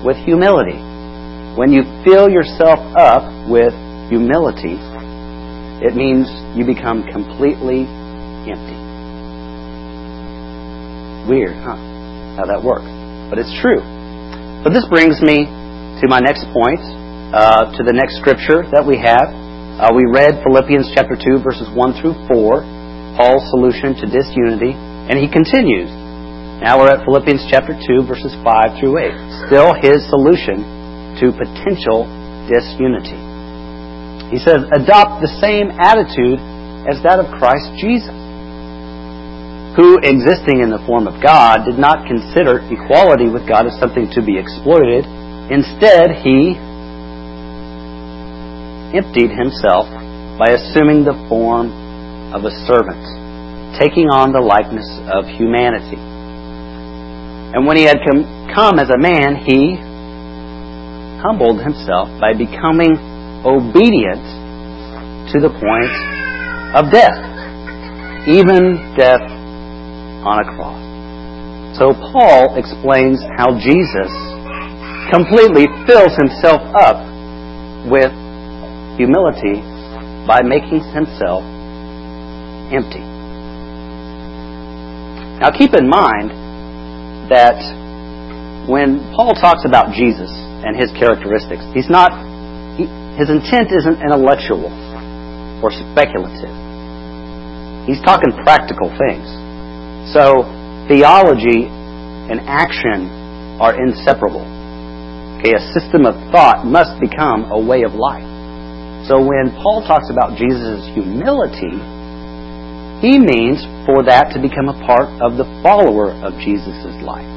with 0.06 0.16
humility. 0.24 0.80
When 1.60 1.72
you 1.72 1.84
fill 2.08 2.30
yourself 2.30 2.80
up 2.96 3.28
with 3.50 3.76
humility, 4.08 4.80
it 5.84 5.96
means 5.96 6.32
you 6.56 6.64
become 6.66 7.04
completely 7.12 7.84
empty. 8.48 8.80
Weird, 11.28 11.56
huh? 11.60 11.76
How 12.40 12.46
that 12.48 12.64
works. 12.64 12.99
But 13.30 13.38
it's 13.40 13.54
true. 13.62 13.80
But 14.66 14.74
this 14.74 14.84
brings 14.90 15.22
me 15.22 15.46
to 15.46 16.06
my 16.10 16.20
next 16.20 16.50
point, 16.52 16.82
uh, 17.32 17.72
to 17.78 17.82
the 17.86 17.94
next 17.94 18.20
scripture 18.20 18.66
that 18.74 18.84
we 18.84 18.98
have. 19.00 19.32
Uh, 19.80 19.96
we 19.96 20.04
read 20.10 20.44
Philippians 20.44 20.92
chapter 20.92 21.16
2, 21.16 21.40
verses 21.40 21.72
1 21.72 22.02
through 22.02 22.18
4, 22.28 23.16
Paul's 23.16 23.48
solution 23.56 23.96
to 24.02 24.06
disunity, 24.10 24.76
and 24.76 25.16
he 25.16 25.32
continues. 25.32 25.88
Now 26.60 26.76
we're 26.76 26.92
at 26.92 27.08
Philippians 27.08 27.48
chapter 27.48 27.72
2, 27.72 28.04
verses 28.04 28.36
5 28.44 28.84
through 28.84 29.00
8. 29.00 29.48
Still 29.48 29.72
his 29.80 30.04
solution 30.12 30.60
to 31.24 31.32
potential 31.32 32.04
disunity. 32.52 33.16
He 34.28 34.44
says, 34.44 34.68
adopt 34.76 35.24
the 35.24 35.32
same 35.40 35.72
attitude 35.80 36.44
as 36.84 37.00
that 37.08 37.24
of 37.24 37.32
Christ 37.40 37.72
Jesus, 37.80 38.12
who, 39.76 40.02
existing 40.02 40.62
in 40.66 40.70
the 40.74 40.82
form 40.86 41.06
of 41.06 41.22
God, 41.22 41.66
did 41.66 41.78
not 41.78 42.08
consider 42.08 42.66
equality 42.74 43.30
with 43.30 43.46
God 43.48 43.68
as 43.68 43.78
something 43.78 44.10
to 44.18 44.22
be 44.22 44.38
exploited. 44.38 45.06
Instead, 45.54 46.26
he 46.26 46.58
emptied 48.98 49.30
himself 49.30 49.86
by 50.42 50.58
assuming 50.58 51.06
the 51.06 51.14
form 51.30 51.70
of 52.34 52.46
a 52.46 52.54
servant, 52.66 53.06
taking 53.78 54.10
on 54.10 54.34
the 54.34 54.42
likeness 54.42 54.90
of 55.06 55.30
humanity. 55.30 55.98
And 57.54 57.66
when 57.66 57.78
he 57.78 57.84
had 57.84 57.98
come, 58.02 58.50
come 58.54 58.80
as 58.80 58.90
a 58.90 58.98
man, 58.98 59.38
he 59.38 59.78
humbled 61.22 61.62
himself 61.62 62.10
by 62.20 62.34
becoming 62.34 62.98
obedient 63.46 64.26
to 65.34 65.38
the 65.38 65.50
point 65.54 65.94
of 66.74 66.90
death, 66.92 67.18
even 68.26 68.96
death 68.98 69.39
on 70.24 70.44
a 70.44 70.48
cross. 70.56 70.80
So 71.78 71.94
Paul 71.94 72.58
explains 72.60 73.24
how 73.38 73.56
Jesus 73.56 74.12
completely 75.14 75.66
fills 75.88 76.14
himself 76.18 76.62
up 76.76 77.00
with 77.88 78.12
humility 79.00 79.64
by 80.28 80.42
making 80.44 80.84
himself 80.92 81.42
empty. 82.70 83.06
Now 85.40 85.56
keep 85.56 85.74
in 85.74 85.88
mind 85.88 86.30
that 87.32 87.58
when 88.68 89.00
Paul 89.16 89.34
talks 89.40 89.64
about 89.66 89.96
Jesus 89.96 90.30
and 90.30 90.76
his 90.76 90.92
characteristics, 91.00 91.64
he's 91.74 91.90
not, 91.90 92.12
he, 92.76 92.86
his 93.16 93.32
intent 93.32 93.72
isn't 93.72 94.04
intellectual 94.04 94.68
or 95.64 95.72
speculative. 95.72 96.54
He's 97.88 98.02
talking 98.04 98.30
practical 98.44 98.92
things. 98.94 99.26
So 100.14 100.42
theology 100.90 101.70
and 101.70 102.42
action 102.50 103.10
are 103.62 103.78
inseparable. 103.78 104.46
Okay, 105.38 105.54
a 105.54 105.62
system 105.72 106.06
of 106.06 106.18
thought 106.32 106.66
must 106.66 107.00
become 107.00 107.52
a 107.52 107.60
way 107.60 107.84
of 107.84 107.94
life. 107.94 108.26
So 109.06 109.22
when 109.22 109.54
Paul 109.62 109.86
talks 109.86 110.10
about 110.10 110.36
Jesus' 110.36 110.84
humility, 110.98 111.78
he 113.06 113.22
means 113.22 113.64
for 113.86 114.04
that 114.04 114.34
to 114.34 114.42
become 114.42 114.68
a 114.68 114.78
part 114.84 115.08
of 115.22 115.38
the 115.38 115.48
follower 115.64 116.12
of 116.26 116.34
Jesus' 116.42 116.84
life. 117.06 117.30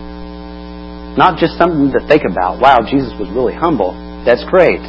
Not 1.14 1.38
just 1.38 1.60
something 1.60 1.92
to 1.92 2.00
think 2.08 2.24
about, 2.24 2.58
wow, 2.58 2.80
Jesus 2.88 3.12
was 3.20 3.28
really 3.30 3.54
humble. 3.54 3.92
That's 4.24 4.42
great. 4.48 4.80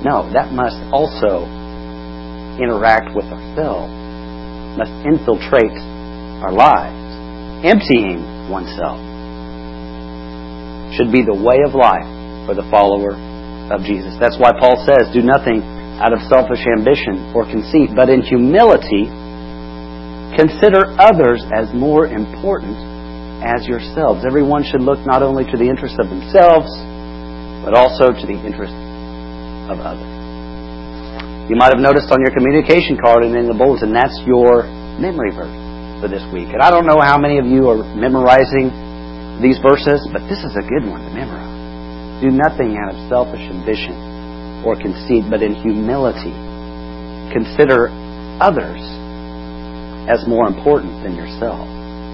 No, 0.00 0.30
that 0.32 0.54
must 0.54 0.78
also 0.94 1.44
interact 2.56 3.12
with 3.12 3.26
ourselves, 3.28 3.92
must 4.78 4.94
infiltrate 5.04 5.89
our 6.40 6.52
lives. 6.52 6.96
Emptying 7.64 8.48
oneself 8.48 8.96
should 10.96 11.12
be 11.12 11.22
the 11.22 11.36
way 11.36 11.60
of 11.62 11.76
life 11.76 12.08
for 12.48 12.56
the 12.56 12.66
follower 12.72 13.14
of 13.70 13.84
Jesus. 13.86 14.16
That's 14.18 14.40
why 14.40 14.50
Paul 14.58 14.80
says, 14.82 15.12
Do 15.14 15.22
nothing 15.22 15.62
out 16.00 16.16
of 16.16 16.24
selfish 16.26 16.64
ambition 16.66 17.30
or 17.36 17.44
conceit, 17.44 17.92
but 17.94 18.08
in 18.08 18.24
humility 18.24 19.06
consider 20.34 20.96
others 20.98 21.44
as 21.52 21.68
more 21.76 22.08
important 22.08 22.74
as 23.44 23.68
yourselves. 23.68 24.24
Everyone 24.24 24.64
should 24.64 24.82
look 24.82 24.98
not 25.04 25.22
only 25.22 25.44
to 25.44 25.56
the 25.56 25.68
interests 25.68 26.00
of 26.00 26.08
themselves, 26.08 26.72
but 27.62 27.76
also 27.76 28.10
to 28.10 28.24
the 28.24 28.40
interests 28.40 28.80
of 29.68 29.78
others. 29.84 30.08
You 31.52 31.56
might 31.60 31.76
have 31.76 31.82
noticed 31.82 32.10
on 32.10 32.24
your 32.24 32.32
communication 32.32 32.96
card 32.96 33.24
and 33.24 33.36
in 33.36 33.46
the 33.46 33.54
bulletin, 33.54 33.92
that's 33.92 34.16
your 34.24 34.64
memory 34.96 35.30
verse 35.34 35.59
for 36.00 36.08
this 36.08 36.24
week. 36.32 36.48
And 36.48 36.64
I 36.64 36.72
don't 36.72 36.88
know 36.88 36.98
how 36.98 37.20
many 37.20 37.38
of 37.38 37.46
you 37.46 37.68
are 37.68 37.84
memorizing 37.94 38.72
these 39.44 39.60
verses, 39.60 40.00
but 40.12 40.24
this 40.28 40.40
is 40.40 40.56
a 40.56 40.64
good 40.64 40.88
one 40.88 41.04
to 41.04 41.12
memorize. 41.12 42.24
Do 42.24 42.28
nothing 42.32 42.76
out 42.76 42.92
of 42.92 42.98
selfish 43.08 43.44
ambition 43.44 44.64
or 44.64 44.76
conceit, 44.76 45.24
but 45.28 45.40
in 45.40 45.56
humility. 45.56 46.32
Consider 47.32 47.88
others 48.40 48.80
as 50.08 50.26
more 50.28 50.48
important 50.48 51.00
than 51.04 51.16
yourself. 51.16 51.64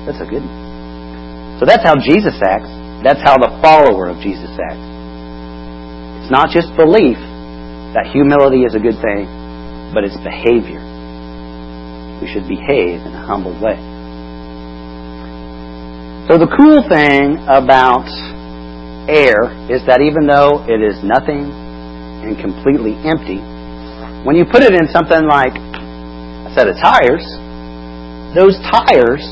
That's 0.07 0.23
a 0.23 0.29
good 0.29 0.47
one. 0.47 1.59
So 1.59 1.67
that's 1.67 1.83
how 1.83 1.99
Jesus 1.99 2.39
acts. 2.39 2.71
That's 3.03 3.23
how 3.23 3.39
the 3.39 3.59
follower 3.63 4.07
of 4.07 4.23
Jesus 4.23 4.51
acts. 4.55 4.87
It's 6.23 6.31
not 6.31 6.55
just 6.55 6.71
belief 6.79 7.19
that 7.95 8.07
humility 8.13 8.63
is 8.63 8.75
a 8.75 8.83
good 8.83 8.99
thing, 9.03 9.27
but 9.91 10.05
it's 10.05 10.19
behavior. 10.23 10.86
We 12.21 12.29
should 12.29 12.49
behave 12.49 13.05
in 13.05 13.13
a 13.13 13.25
humble 13.27 13.53
way. 13.61 13.77
So 16.27 16.39
the 16.39 16.51
cool 16.59 16.83
thing 16.91 17.39
about 17.47 18.09
air 19.07 19.47
is 19.71 19.87
that 19.87 20.03
even 20.03 20.27
though 20.27 20.67
it 20.67 20.83
is 20.83 20.99
nothing 21.05 21.55
and 22.27 22.35
completely 22.35 22.99
empty, 23.07 23.39
when 24.27 24.35
you 24.35 24.43
put 24.43 24.67
it 24.67 24.75
in 24.75 24.91
something 24.91 25.23
like 25.23 25.55
a 25.55 26.51
set 26.51 26.67
of 26.67 26.75
tires, 26.83 27.23
those 28.35 28.59
tires 28.67 29.23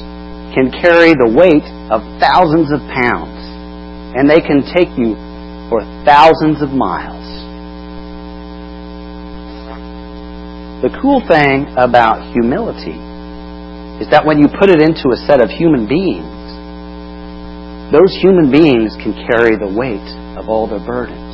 can 0.54 0.70
carry 0.70 1.18
the 1.18 1.26
weight 1.26 1.66
of 1.90 1.98
thousands 2.22 2.70
of 2.70 2.78
pounds 2.94 3.42
and 4.14 4.30
they 4.30 4.38
can 4.38 4.62
take 4.62 4.94
you 4.94 5.18
for 5.66 5.82
thousands 6.06 6.62
of 6.62 6.70
miles. 6.70 7.23
The 10.84 10.92
cool 11.00 11.24
thing 11.24 11.72
about 11.80 12.20
humility 12.36 13.00
is 14.04 14.12
that 14.12 14.28
when 14.28 14.36
you 14.36 14.52
put 14.52 14.68
it 14.68 14.84
into 14.84 15.16
a 15.16 15.18
set 15.24 15.40
of 15.40 15.48
human 15.48 15.88
beings, 15.88 16.28
those 17.88 18.12
human 18.20 18.52
beings 18.52 18.92
can 19.00 19.16
carry 19.16 19.56
the 19.56 19.64
weight 19.64 20.04
of 20.36 20.52
all 20.52 20.68
their 20.68 20.84
burdens. 20.84 21.24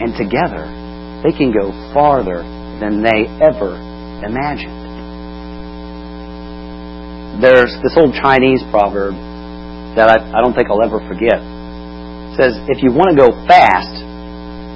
And 0.00 0.16
together, 0.16 0.64
they 1.20 1.36
can 1.36 1.52
go 1.52 1.68
farther 1.92 2.40
than 2.80 3.04
they 3.04 3.28
ever 3.44 3.76
imagined. 4.24 4.80
There's 7.44 7.76
this 7.84 7.92
old 7.92 8.16
Chinese 8.16 8.64
proverb 8.72 9.20
that 10.00 10.08
I, 10.08 10.16
I 10.32 10.40
don't 10.40 10.56
think 10.56 10.72
I'll 10.72 10.80
ever 10.80 11.04
forget. 11.04 11.44
It 11.44 12.40
says, 12.40 12.56
if 12.72 12.80
you 12.80 12.88
want 12.88 13.12
to 13.12 13.20
go 13.20 13.36
fast, 13.44 13.92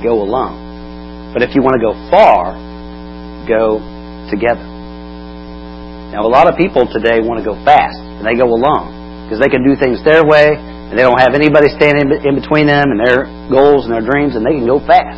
go 0.05 0.21
alone. 0.21 1.33
But 1.33 1.41
if 1.41 1.57
you 1.57 1.65
want 1.65 1.81
to 1.81 1.85
go 1.89 1.97
far, 2.13 2.72
go 3.49 3.79
together. 4.31 4.65
Now, 6.13 6.27
a 6.27 6.33
lot 6.33 6.49
of 6.49 6.59
people 6.59 6.85
today 6.87 7.25
want 7.25 7.41
to 7.41 7.47
go 7.47 7.57
fast, 7.65 7.99
and 7.99 8.27
they 8.27 8.37
go 8.37 8.49
alone 8.53 9.27
because 9.27 9.41
they 9.41 9.49
can 9.49 9.65
do 9.65 9.75
things 9.75 10.05
their 10.05 10.25
way 10.25 10.53
and 10.93 10.99
they 10.99 11.09
don't 11.09 11.19
have 11.19 11.33
anybody 11.33 11.73
standing 11.73 12.13
in 12.13 12.37
between 12.37 12.67
them 12.67 12.93
and 12.93 13.01
their 13.01 13.25
goals 13.49 13.89
and 13.89 13.95
their 13.97 14.05
dreams 14.05 14.37
and 14.37 14.45
they 14.45 14.53
can 14.53 14.67
go 14.67 14.77
fast. 14.79 15.17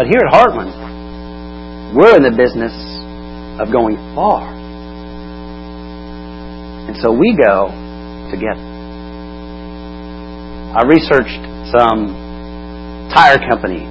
But 0.00 0.08
here 0.08 0.24
at 0.24 0.32
Heartland, 0.32 0.72
we're 1.92 2.16
in 2.16 2.24
the 2.24 2.32
business 2.32 2.72
of 3.60 3.70
going 3.70 4.00
far. 4.16 4.48
And 6.88 6.96
so 6.96 7.12
we 7.12 7.36
go 7.36 7.68
together. 8.32 8.64
I 10.72 10.88
researched 10.88 11.44
some 11.76 12.16
tire 13.12 13.36
company 13.36 13.84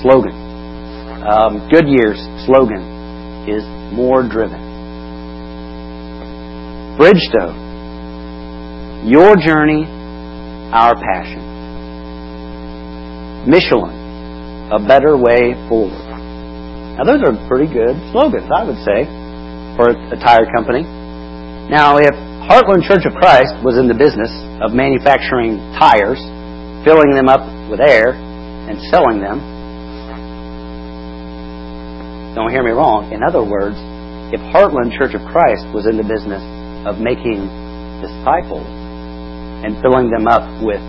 slogan. 0.00 0.43
Um, 1.26 1.68
Goodyear's 1.70 2.20
slogan 2.46 3.48
is 3.48 3.64
more 3.92 4.22
driven. 4.26 4.60
Bridgestone 6.98 7.64
your 9.04 9.36
journey, 9.36 9.84
our 10.72 10.96
passion. 10.96 11.44
Michelin, 13.44 14.72
a 14.72 14.80
better 14.80 15.16
way 15.18 15.52
forward. 15.68 15.92
Now, 16.96 17.04
those 17.04 17.20
are 17.20 17.36
pretty 17.46 17.68
good 17.68 18.00
slogans, 18.12 18.48
I 18.48 18.64
would 18.64 18.80
say, 18.80 19.04
for 19.76 19.92
a 19.92 20.16
tire 20.16 20.48
company. 20.56 20.88
Now, 21.68 21.98
if 21.98 22.16
Heartland 22.48 22.88
Church 22.88 23.04
of 23.04 23.12
Christ 23.12 23.52
was 23.62 23.76
in 23.76 23.88
the 23.88 23.94
business 23.94 24.32
of 24.64 24.72
manufacturing 24.72 25.60
tires, 25.76 26.20
filling 26.80 27.12
them 27.12 27.28
up 27.28 27.44
with 27.68 27.80
air 27.80 28.16
and 28.16 28.80
selling 28.88 29.20
them. 29.20 29.53
Don't 32.34 32.50
hear 32.50 32.66
me 32.66 32.74
wrong. 32.74 33.12
In 33.14 33.22
other 33.22 33.46
words, 33.46 33.78
if 34.34 34.42
Heartland 34.50 34.90
Church 34.98 35.14
of 35.14 35.22
Christ 35.30 35.70
was 35.70 35.86
in 35.86 35.94
the 35.96 36.02
business 36.02 36.42
of 36.82 36.98
making 36.98 37.46
disciples 38.02 38.66
and 39.62 39.78
filling 39.78 40.10
them 40.10 40.26
up 40.26 40.42
with 40.58 40.82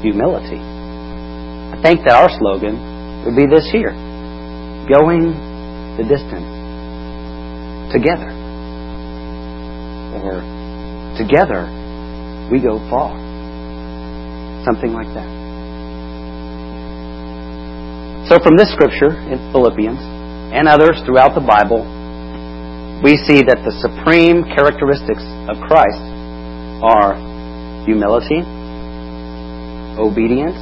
humility, 0.00 0.56
I 0.56 1.76
think 1.84 2.08
that 2.08 2.16
our 2.16 2.32
slogan 2.40 2.80
would 3.28 3.36
be 3.36 3.44
this 3.44 3.68
here 3.68 3.92
going 4.88 5.36
the 6.00 6.08
distance 6.08 6.48
together. 7.92 8.32
Or 10.24 10.40
together 11.20 11.68
we 12.50 12.64
go 12.64 12.80
far. 12.88 13.12
Something 14.64 14.96
like 14.96 15.12
that. 15.12 15.28
So, 18.32 18.38
from 18.40 18.56
this 18.56 18.72
scripture 18.72 19.12
in 19.28 19.52
Philippians 19.52 20.11
and 20.52 20.68
others 20.68 21.00
throughout 21.08 21.34
the 21.34 21.40
Bible, 21.40 21.80
we 23.00 23.16
see 23.16 23.42
that 23.42 23.64
the 23.64 23.72
supreme 23.80 24.44
characteristics 24.44 25.24
of 25.48 25.56
Christ 25.64 26.04
are 26.84 27.16
humility, 27.88 28.44
obedience, 29.98 30.60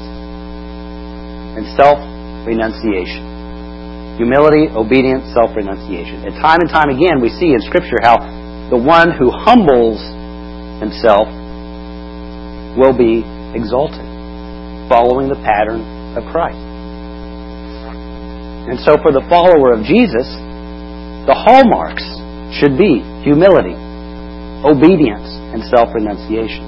and 1.58 1.66
self 1.76 1.98
renunciation. 2.46 4.16
Humility, 4.16 4.70
obedience, 4.72 5.26
self 5.34 5.50
renunciation. 5.58 6.22
And 6.22 6.38
time 6.38 6.62
and 6.62 6.70
time 6.70 6.88
again, 6.88 7.20
we 7.20 7.28
see 7.28 7.50
in 7.50 7.60
Scripture 7.66 7.98
how 8.00 8.22
the 8.70 8.78
one 8.78 9.10
who 9.10 9.28
humbles 9.34 9.98
himself 10.78 11.26
will 12.78 12.96
be 12.96 13.26
exalted, 13.58 14.06
following 14.88 15.28
the 15.28 15.40
pattern 15.42 15.82
of 16.16 16.24
Christ. 16.30 16.69
And 18.70 18.78
so, 18.78 18.94
for 19.02 19.10
the 19.10 19.26
follower 19.26 19.74
of 19.74 19.82
Jesus, 19.82 20.30
the 21.26 21.34
hallmarks 21.34 22.06
should 22.54 22.78
be 22.78 23.02
humility, 23.26 23.74
obedience, 24.62 25.26
and 25.50 25.58
self 25.66 25.90
renunciation. 25.90 26.62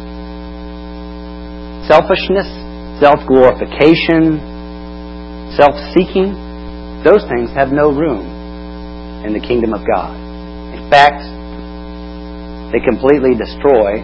Selfishness, 1.87 2.51
self 2.99 3.23
glorification, 3.31 4.43
self 5.55 5.79
seeking, 5.95 6.35
those 7.07 7.23
things 7.31 7.55
have 7.55 7.71
no 7.71 7.95
room 7.95 8.27
in 9.23 9.31
the 9.31 9.41
kingdom 9.41 9.71
of 9.71 9.87
God. 9.87 10.19
In 10.75 10.91
fact, 10.91 11.23
they 12.75 12.83
completely 12.83 13.39
destroy 13.39 14.03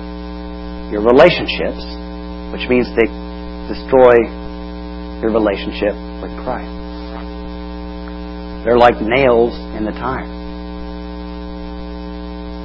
your 0.94 1.02
relationships, 1.02 1.82
which 2.54 2.70
means 2.70 2.86
they 2.94 3.10
destroy 3.66 4.22
your 5.18 5.34
relationship 5.34 5.98
with 6.22 6.30
Christ. 6.46 6.77
They're 8.68 8.76
like 8.76 9.00
nails 9.00 9.56
in 9.80 9.88
the 9.88 9.96
tire. 9.96 10.28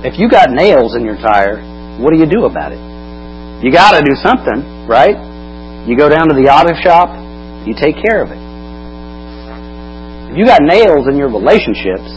If 0.04 0.20
you 0.20 0.28
got 0.28 0.52
nails 0.52 1.00
in 1.00 1.08
your 1.08 1.16
tire, 1.16 1.64
what 1.96 2.12
do 2.12 2.20
you 2.20 2.28
do 2.28 2.44
about 2.44 2.76
it? 2.76 2.84
You 3.64 3.72
got 3.72 3.96
to 3.96 4.04
do 4.04 4.12
something, 4.20 4.84
right? 4.84 5.16
You 5.88 5.96
go 5.96 6.12
down 6.12 6.28
to 6.28 6.36
the 6.36 6.52
auto 6.52 6.76
shop, 6.76 7.08
you 7.64 7.72
take 7.72 7.96
care 8.04 8.20
of 8.20 8.36
it. 8.36 8.42
If 10.28 10.36
you 10.36 10.44
got 10.44 10.60
nails 10.60 11.08
in 11.08 11.16
your 11.16 11.32
relationships, 11.32 12.12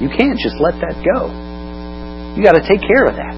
you 0.00 0.08
can't 0.08 0.40
just 0.40 0.56
let 0.56 0.80
that 0.80 0.96
go. 1.04 1.28
You 2.32 2.42
got 2.42 2.56
to 2.56 2.64
take 2.64 2.80
care 2.80 3.04
of 3.04 3.20
that. 3.20 3.36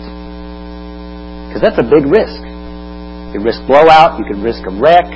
Because 1.50 1.58
that's 1.58 1.82
a 1.82 1.90
big 1.90 2.06
risk. 2.06 2.38
You 2.38 3.34
could 3.34 3.42
risk 3.42 3.66
blowout, 3.66 4.14
you 4.14 4.30
could 4.30 4.46
risk 4.46 4.62
a 4.62 4.70
wreck. 4.70 5.10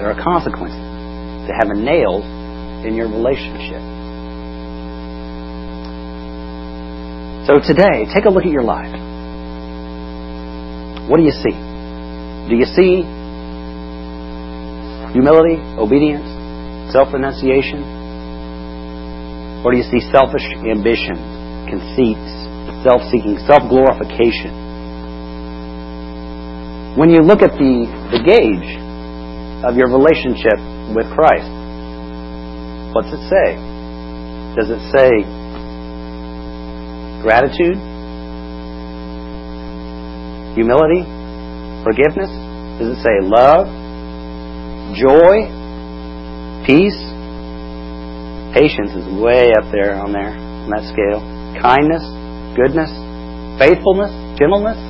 There 0.00 0.08
are 0.08 0.16
consequences 0.16 0.80
to 0.80 1.52
having 1.52 1.84
nails 1.84 2.24
in 2.86 2.94
your 2.94 3.08
relationship. 3.08 3.82
So 7.46 7.60
today, 7.60 8.06
take 8.14 8.24
a 8.24 8.30
look 8.30 8.44
at 8.44 8.50
your 8.50 8.64
life. 8.64 8.94
What 11.08 11.18
do 11.18 11.22
you 11.22 11.30
see? 11.30 11.54
Do 12.48 12.54
you 12.54 12.66
see 12.66 13.02
humility, 15.12 15.58
obedience, 15.78 16.26
self 16.92 17.12
renunciation? 17.12 17.82
Or 19.64 19.72
do 19.72 19.78
you 19.78 19.84
see 19.84 20.00
selfish 20.10 20.46
ambition, 20.66 21.18
conceits, 21.70 22.46
self 22.82 23.02
seeking, 23.10 23.38
self 23.46 23.66
glorification. 23.68 24.54
When 26.94 27.10
you 27.10 27.20
look 27.20 27.42
at 27.42 27.52
the, 27.58 27.86
the 28.14 28.20
gauge 28.22 28.70
of 29.66 29.76
your 29.76 29.90
relationship 29.90 30.58
with 30.94 31.10
Christ, 31.10 31.50
what's 32.96 33.12
it 33.12 33.20
say? 33.28 33.60
Does 34.56 34.72
it 34.72 34.80
say 34.88 35.12
gratitude? 37.20 37.76
Humility? 40.56 41.04
Forgiveness? 41.84 42.32
Does 42.80 42.96
it 42.96 43.00
say 43.04 43.20
love? 43.20 43.68
Joy? 44.96 45.52
Peace? 46.64 46.96
Patience 48.56 48.96
is 48.96 49.04
way 49.20 49.52
up 49.52 49.68
there 49.70 50.00
on 50.00 50.16
there, 50.16 50.32
on 50.32 50.70
that 50.72 50.88
scale. 50.88 51.20
Kindness? 51.60 52.16
goodness, 52.56 52.88
faithfulness, 53.60 54.10
gentleness, 54.40 54.80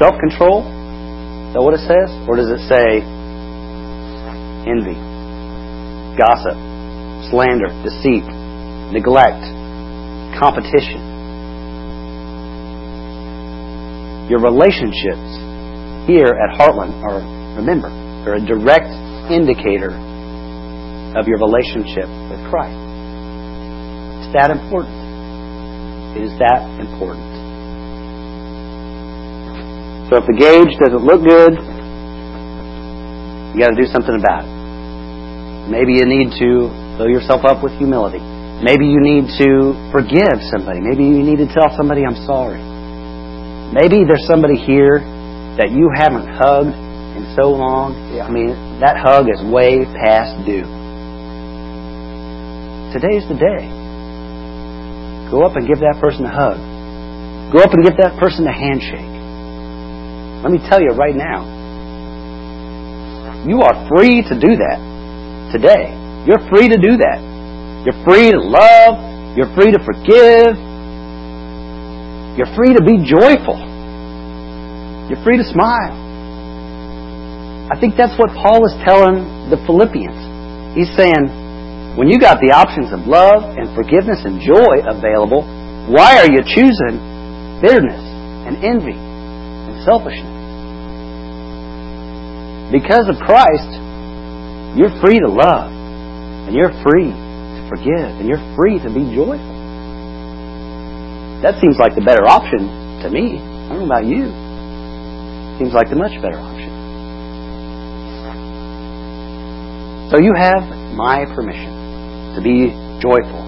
self 0.00 0.16
control? 0.16 0.64
Is 0.64 1.52
that 1.52 1.60
what 1.60 1.76
it 1.76 1.84
says? 1.84 2.08
Or 2.24 2.40
does 2.40 2.48
it 2.48 2.64
say 2.64 3.04
envy, 4.64 4.96
gossip, 6.16 6.56
slander, 7.30 7.70
deceit, 7.82 8.26
neglect, 8.92 9.40
competition? 10.38 11.00
Your 14.28 14.40
relationships 14.40 15.38
here 16.06 16.34
at 16.34 16.58
Heartland 16.58 16.94
are, 17.02 17.22
remember, 17.56 17.90
they're 18.22 18.36
a 18.36 18.46
direct 18.46 18.90
indicator 19.30 19.94
of 21.16 21.26
your 21.26 21.38
relationship 21.38 22.06
with 22.30 22.38
Christ. 22.50 22.78
It's 24.22 24.32
that 24.34 24.50
important. 24.50 24.94
It 26.16 26.22
is 26.22 26.38
that 26.38 26.62
important. 26.78 27.30
So 30.10 30.18
if 30.18 30.26
the 30.26 30.34
gauge 30.34 30.74
doesn't 30.78 31.02
look 31.06 31.22
good, 31.22 31.54
you 33.54 33.58
got 33.62 33.70
to 33.70 33.78
do 33.78 33.86
something 33.90 34.14
about 34.14 34.46
it. 34.46 35.70
Maybe 35.70 35.94
you 35.94 36.06
need 36.06 36.34
to 36.38 36.70
fill 37.00 37.08
yourself 37.08 37.48
up 37.48 37.64
with 37.64 37.72
humility. 37.80 38.20
Maybe 38.60 38.84
you 38.84 39.00
need 39.00 39.32
to 39.40 39.72
forgive 39.88 40.36
somebody. 40.52 40.84
Maybe 40.84 41.08
you 41.08 41.24
need 41.24 41.40
to 41.40 41.48
tell 41.48 41.72
somebody, 41.72 42.04
I'm 42.04 42.28
sorry. 42.28 42.60
Maybe 43.72 44.04
there's 44.04 44.28
somebody 44.28 44.60
here 44.60 45.00
that 45.56 45.72
you 45.72 45.88
haven't 45.96 46.28
hugged 46.28 46.76
in 46.76 47.24
so 47.32 47.56
long. 47.56 47.96
I 48.20 48.28
mean, 48.28 48.52
that 48.84 49.00
hug 49.00 49.32
is 49.32 49.40
way 49.40 49.88
past 50.04 50.44
due. 50.44 50.68
Today's 52.92 53.24
the 53.32 53.40
day. 53.40 53.64
Go 55.32 55.40
up 55.48 55.56
and 55.56 55.64
give 55.64 55.80
that 55.80 55.96
person 56.04 56.28
a 56.28 56.32
hug. 56.32 56.60
Go 57.48 57.64
up 57.64 57.72
and 57.72 57.80
give 57.80 57.96
that 57.96 58.20
person 58.20 58.44
a 58.44 58.52
handshake. 58.52 59.08
Let 60.44 60.52
me 60.52 60.60
tell 60.68 60.82
you 60.82 60.92
right 60.92 61.16
now, 61.16 61.48
you 63.48 63.62
are 63.64 63.88
free 63.88 64.20
to 64.20 64.34
do 64.36 64.60
that 64.60 65.48
today. 65.56 65.96
You're 66.28 66.44
free 66.52 66.68
to 66.68 66.76
do 66.76 67.00
that. 67.00 67.18
You're 67.84 67.96
free 68.04 68.28
to 68.28 68.40
love. 68.40 69.00
You're 69.36 69.48
free 69.56 69.72
to 69.72 69.80
forgive. 69.80 70.52
You're 72.36 72.52
free 72.52 72.76
to 72.76 72.82
be 72.84 73.00
joyful. 73.00 73.56
You're 75.08 75.22
free 75.24 75.40
to 75.40 75.46
smile. 75.48 75.96
I 77.72 77.80
think 77.80 77.96
that's 77.96 78.18
what 78.20 78.28
Paul 78.36 78.68
is 78.68 78.76
telling 78.84 79.48
the 79.48 79.56
Philippians. 79.64 80.76
He's 80.76 80.92
saying, 80.92 81.96
when 81.96 82.12
you 82.12 82.20
got 82.20 82.38
the 82.44 82.52
options 82.52 82.92
of 82.92 83.08
love 83.08 83.56
and 83.56 83.72
forgiveness 83.74 84.20
and 84.28 84.44
joy 84.44 84.84
available, 84.84 85.42
why 85.88 86.20
are 86.20 86.28
you 86.28 86.44
choosing 86.44 87.00
bitterness 87.64 88.04
and 88.44 88.60
envy 88.60 88.94
and 88.94 89.80
selfishness? 89.88 90.36
Because 92.70 93.08
of 93.08 93.16
Christ, 93.24 93.72
you're 94.76 94.92
free 95.00 95.18
to 95.18 95.26
love 95.26 95.79
and 96.46 96.54
you're 96.54 96.72
free 96.84 97.10
to 97.10 97.66
forgive 97.68 98.20
and 98.20 98.28
you're 98.28 98.42
free 98.56 98.78
to 98.78 98.88
be 98.88 99.14
joyful. 99.14 99.56
That 101.42 101.60
seems 101.60 101.76
like 101.78 101.94
the 101.94 102.04
better 102.04 102.28
option 102.28 103.00
to 103.02 103.10
me. 103.10 103.38
I 103.40 103.68
don't 103.74 103.84
know 103.84 103.90
about 103.90 104.04
you. 104.04 104.28
Seems 105.58 105.72
like 105.72 105.88
the 105.90 105.96
much 105.96 106.14
better 106.20 106.38
option. 106.38 106.70
So 110.10 110.18
you 110.18 110.34
have 110.34 110.64
my 110.96 111.24
permission 111.34 112.34
to 112.34 112.40
be 112.42 112.70
joyful, 113.00 113.42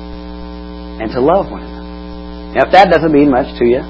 and 0.99 1.11
to 1.13 1.21
love 1.21 1.51
one 1.51 1.63
another. 1.63 2.55
Now, 2.57 2.65
if 2.67 2.73
that 2.73 2.89
doesn't 2.91 3.13
mean 3.13 3.31
much 3.31 3.59
to 3.59 3.65
you, 3.65 3.85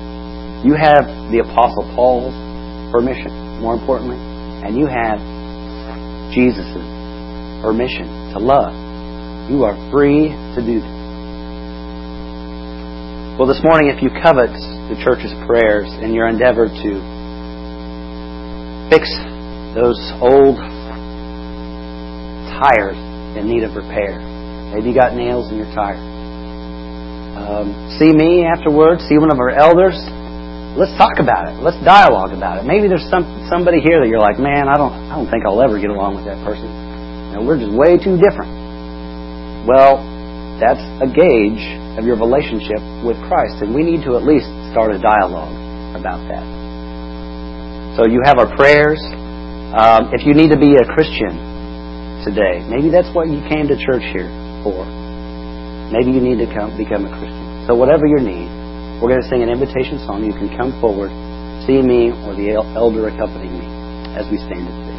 you 0.67 0.75
have 0.75 1.07
the 1.31 1.38
Apostle 1.38 1.87
Paul's 1.95 2.35
permission, 2.91 3.61
more 3.61 3.75
importantly, 3.75 4.19
and 4.19 4.77
you 4.77 4.87
have 4.87 5.19
Jesus' 6.35 6.75
permission 7.62 8.35
to 8.35 8.38
love. 8.38 8.75
You 9.50 9.64
are 9.66 9.74
free 9.90 10.31
to 10.31 10.61
do 10.62 10.78
that. 10.78 11.02
Well, 13.35 13.50
this 13.50 13.59
morning, 13.66 13.90
if 13.90 13.98
you 13.98 14.07
covet 14.22 14.55
the 14.55 14.94
church's 15.02 15.35
prayers 15.50 15.90
in 15.98 16.14
your 16.14 16.31
endeavor 16.31 16.70
to 16.70 16.90
fix 18.87 19.11
those 19.74 19.98
old 20.22 20.62
tires 22.55 22.94
in 23.35 23.50
need 23.50 23.66
of 23.66 23.74
repair, 23.74 24.22
maybe 24.70 24.94
you 24.94 24.94
got 24.94 25.18
nails 25.18 25.50
in 25.50 25.59
your 25.59 25.66
tire. 25.74 25.98
Um, 27.35 27.74
see 27.98 28.14
me 28.14 28.46
afterwards, 28.46 29.02
see 29.11 29.18
one 29.18 29.35
of 29.35 29.42
our 29.42 29.50
elders. 29.50 29.98
Let's 30.78 30.94
talk 30.94 31.18
about 31.18 31.50
it. 31.50 31.59
Let's 31.59 31.83
dialogue 31.83 32.31
about 32.31 32.62
it. 32.62 32.64
Maybe 32.64 32.87
there's 32.87 33.11
some 33.11 33.26
somebody 33.50 33.83
here 33.83 33.98
that 33.98 34.07
you're 34.07 34.22
like, 34.22 34.38
man, 34.38 34.70
I 34.70 34.78
don't, 34.78 34.94
I 35.11 35.18
don't 35.18 35.26
think 35.26 35.42
I'll 35.50 35.61
ever 35.61 35.83
get 35.83 35.90
along 35.90 36.14
with 36.14 36.31
that 36.31 36.38
person. 36.46 36.70
You 36.70 37.33
know, 37.35 37.42
we're 37.42 37.59
just 37.59 37.74
way 37.74 37.98
too 37.98 38.22
different. 38.22 38.62
Well, 39.62 40.03
that's 40.59 40.83
a 41.03 41.07
gauge 41.07 41.62
of 41.98 42.03
your 42.03 42.18
relationship 42.18 42.83
with 43.07 43.18
Christ, 43.31 43.62
and 43.62 43.75
we 43.75 43.83
need 43.83 44.03
to 44.05 44.18
at 44.18 44.25
least 44.27 44.46
start 44.75 44.90
a 44.90 44.98
dialogue 44.98 45.55
about 45.94 46.18
that. 46.27 46.44
So 47.96 48.07
you 48.09 48.22
have 48.25 48.38
our 48.38 48.51
prayers. 48.57 48.98
Um, 49.77 50.11
if 50.16 50.27
you 50.27 50.35
need 50.35 50.51
to 50.51 50.59
be 50.59 50.75
a 50.75 50.87
Christian 50.96 51.37
today, 52.25 52.64
maybe 52.66 52.88
that's 52.88 53.11
what 53.14 53.29
you 53.29 53.44
came 53.46 53.68
to 53.68 53.77
church 53.77 54.03
here 54.11 54.31
for. 54.64 54.83
Maybe 55.92 56.11
you 56.11 56.20
need 56.25 56.40
to 56.40 56.48
come 56.51 56.75
become 56.77 57.05
a 57.05 57.12
Christian. 57.12 57.66
So 57.68 57.77
whatever 57.77 58.07
your 58.07 58.20
need, 58.20 58.48
we're 58.98 59.11
going 59.12 59.22
to 59.22 59.29
sing 59.29 59.42
an 59.42 59.51
invitation 59.51 60.01
song. 60.07 60.25
You 60.25 60.33
can 60.33 60.48
come 60.57 60.72
forward, 60.81 61.12
see 61.68 61.83
me 61.83 62.11
or 62.25 62.35
the 62.35 62.57
elder 62.75 63.09
accompanying 63.09 63.61
me 63.61 63.68
as 64.16 64.25
we 64.31 64.38
stand 64.38 64.66
and 64.66 64.77
sing. 64.87 64.91